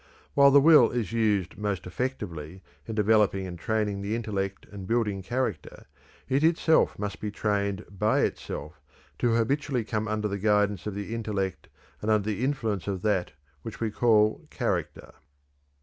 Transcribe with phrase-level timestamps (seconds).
[0.33, 5.21] While the will is used most effectively in developing and training the intellect and building
[5.21, 5.85] character,
[6.27, 8.81] it itself must be trained by itself
[9.19, 11.69] to habitually come under the guidance of the intellect
[12.01, 15.13] and under the influence of that which we call character.